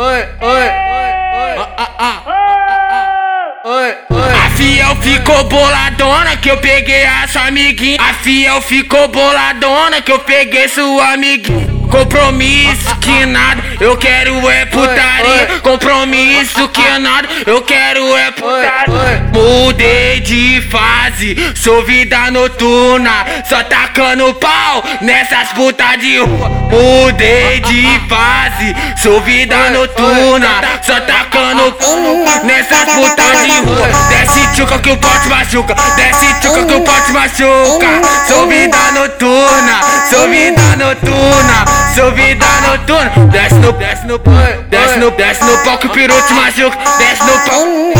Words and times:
oi, 0.00 0.24
oi, 0.40 0.62
oi, 0.62 1.60
ah, 1.76 1.90
ah, 1.98 2.22
ah, 2.26 3.52
oi, 3.64 3.94
oi. 4.08 4.32
A 4.32 4.50
fiel 4.56 4.96
ficou 4.96 5.44
boladona 5.44 6.38
que 6.38 6.50
eu 6.50 6.56
peguei 6.56 7.04
a 7.04 7.28
sua 7.28 7.48
amiguinha. 7.48 7.98
A 8.00 8.14
fiel 8.14 8.62
ficou 8.62 9.08
boladona 9.08 10.00
que 10.00 10.10
eu 10.10 10.18
peguei 10.20 10.68
sua 10.68 11.12
amiguinha. 11.12 11.68
Compromisso 11.90 12.96
que 13.00 13.26
nada, 13.26 13.62
eu 13.78 13.94
quero 13.98 14.48
é 14.48 14.64
putaria. 14.66 15.59
Compromisso 15.70 16.68
que 16.70 16.98
nada, 16.98 17.28
eu 17.46 17.62
quero 17.62 18.16
é 18.16 18.32
putaria. 18.32 19.30
Mudei 19.32 20.18
de 20.18 20.60
fase, 20.62 21.36
sou 21.54 21.84
vida 21.84 22.28
noturna. 22.32 23.24
Só 23.48 23.62
tacando 23.62 24.34
pau 24.34 24.82
nessas 25.00 25.52
putas 25.52 26.00
de 26.00 26.18
rua. 26.18 26.48
Mudei 26.48 27.60
de 27.60 27.86
fase, 28.08 28.74
sou 29.00 29.20
vida 29.20 29.70
noturna. 29.70 30.60
Só 30.82 31.00
tacando 31.02 31.70
pau 31.74 32.42
nessas 32.42 32.92
putas 32.92 33.40
de 33.44 33.60
rua. 33.60 33.88
Desce 34.08 34.56
tchuca 34.56 34.76
que 34.80 34.90
o 34.90 34.96
pote 34.96 35.28
machuca. 35.28 35.76
Desce 35.94 36.34
tchuca 36.40 36.64
que 36.64 36.74
o 36.74 36.80
pote 36.80 37.12
machuca. 37.12 37.86
Sou 38.26 38.48
vida 38.48 38.90
noturna, 38.90 39.80
sou 40.10 40.28
vida 40.28 40.76
noturna. 40.76 41.80
Sou 41.94 42.12
vida 42.12 42.46
noturna, 42.66 43.10
desce 43.32 43.54
no, 43.56 43.72
desce 43.72 44.06
no, 44.06 44.20
desce 44.70 44.96
no, 44.98 45.10
desce 45.10 45.44
no 45.44 45.62
palco, 45.64 45.88
peru 45.90 46.14
te 46.26 46.34
machuca, 46.34 46.78
desce 46.98 47.24
no 47.24 47.32
palco. 47.44 47.90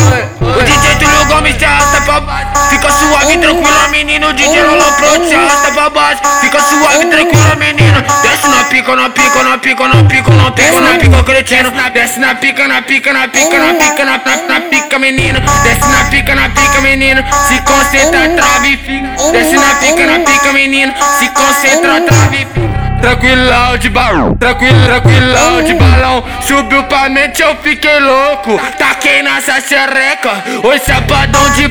O 0.41 0.62
DJ 0.62 0.96
Tulio 0.98 1.27
Gomes 1.27 1.56
te 1.59 1.65
arrasta 1.65 2.01
pra 2.02 2.20
baixo, 2.20 2.48
fica 2.70 2.91
suave, 2.91 3.37
tranquilo, 3.38 3.88
menino. 3.91 4.29
O 4.29 4.33
DJ 4.33 4.62
Lolo 4.62 4.84
Pro 4.96 5.20
te 5.27 5.34
arrasta 5.34 5.70
pra 5.73 5.91
baixo, 5.91 6.23
fica 6.41 6.60
suave, 6.60 7.06
tranquilo, 7.06 7.56
menino. 7.59 8.01
Desce 8.23 8.48
na 8.48 8.65
pica, 8.65 8.96
na 8.96 9.10
pica, 9.10 9.43
na 9.43 9.59
pica, 9.59 9.88
na 9.88 10.02
pica, 10.05 10.33
na 10.33 10.51
pica, 10.52 10.80
na 10.80 10.98
pica, 10.98 11.24
cretino. 11.24 11.70
Desce 11.93 12.19
na 12.20 12.34
pica, 12.37 12.69
na 12.69 12.82
pica, 12.82 13.13
na 13.13 13.29
pica, 13.29 13.59
na 13.59 13.74
pica, 13.74 14.04
na 14.04 14.18
pica, 14.18 14.48
na 14.48 14.60
pica, 14.60 14.98
menino. 14.98 15.41
Desce 15.63 15.88
na 15.88 16.04
pica, 16.10 16.35
na 16.35 16.48
pica, 16.48 16.80
menino. 16.80 17.23
Se 17.48 17.60
concentra, 17.63 18.29
trave 18.29 18.68
e 18.68 18.76
fica. 18.76 19.32
Desce 19.32 19.57
na 19.57 19.74
pica, 19.80 20.07
na 20.07 20.18
pica, 20.21 20.52
menino. 20.52 20.95
Se 21.18 21.29
concentra, 21.30 22.01
trave 22.01 22.37
e 22.37 22.46
fica. 22.46 22.90
Tranquilão 23.01 23.79
de 23.79 23.88
balão, 23.88 24.34
tranquilo, 24.37 24.84
tranquilão 24.84 25.62
de 25.62 25.74
balão. 25.74 26.24
Subiu 26.46 26.82
pra 26.84 27.09
mente, 27.09 27.40
eu 27.40 27.57
fiquei 27.62 27.98
louco. 27.98 28.60
Taquei 28.76 29.23
nessa 29.23 29.60
xereca, 29.60 30.45
oi 30.62 30.79
sapadão 30.79 31.51
de 31.52 31.68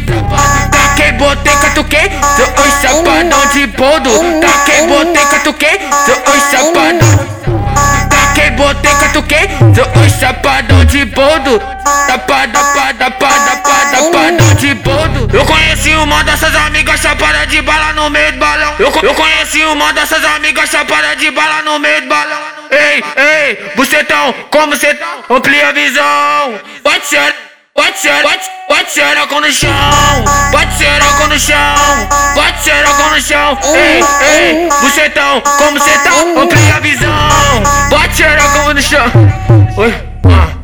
Taquei, 0.71 1.11
botei, 1.13 1.55
catuquei, 1.55 2.11
oi 2.57 2.71
sapadão 2.81 3.45
de 3.53 3.67
bodo. 3.67 4.09
Taquei, 4.41 4.87
botei, 4.87 5.25
catuquei, 5.25 5.79
oi 6.27 6.39
sapadão. 6.51 7.39
Taquei, 8.09 8.51
botei, 8.51 8.91
catuquei, 8.91 9.49
oi 10.01 10.09
sapadão 10.09 10.83
de 10.85 11.05
bodo. 11.05 11.61
Tapada, 12.07 12.58
uma 15.99 16.23
dessas 16.23 16.55
amigas 16.55 17.01
chapada 17.01 17.45
de 17.47 17.61
bala 17.61 17.93
no 17.93 18.09
meio 18.09 18.31
do 18.31 18.39
balão. 18.39 18.73
Eu, 18.79 18.91
eu 19.03 19.13
conheci 19.13 19.63
uma 19.65 19.91
dessas 19.93 20.23
amigas 20.23 20.69
chapada 20.69 21.15
de 21.15 21.29
bala 21.31 21.61
no 21.63 21.79
meio 21.79 22.01
do 22.01 22.07
balão. 22.07 22.39
Ei, 22.71 23.03
ei, 23.15 23.71
bucetão, 23.75 24.33
como 24.51 24.75
cê 24.75 24.93
tá? 24.93 25.17
Amplia 25.29 25.69
a 25.69 25.71
visão. 25.71 26.59
Pode 26.83 27.05
ser, 27.05 27.35
pode 27.73 27.97
ser, 27.97 28.21
pode, 28.21 28.41
pode 28.67 28.91
ser 28.91 29.15
no 29.15 29.51
chão. 29.51 30.23
Pode 30.51 30.77
ser 30.77 31.01
água 31.01 31.27
no 31.27 31.39
chão. 31.39 32.09
Pode 32.35 32.63
ser 32.63 32.85
água 32.85 33.09
no 33.09 33.21
chão. 33.21 33.57
Ei, 33.75 34.03
ei, 34.27 34.69
bucetão, 34.81 35.41
como 35.41 35.79
cê 35.79 35.97
tá? 35.99 36.11
Amplia 36.41 36.75
a 36.75 36.79
visão. 36.79 37.29
Pode 37.89 38.15
ser 38.15 38.39
água 38.39 38.73
no 38.73 38.81
chão. 38.81 39.11
Oi, 39.77 39.93
ah. 40.25 40.59